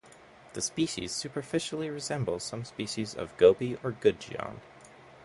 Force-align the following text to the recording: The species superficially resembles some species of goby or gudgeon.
The 0.53 0.63
species 0.63 1.11
superficially 1.11 1.87
resembles 1.91 2.41
some 2.43 2.65
species 2.65 3.13
of 3.13 3.37
goby 3.37 3.77
or 3.83 3.91
gudgeon. 3.91 4.59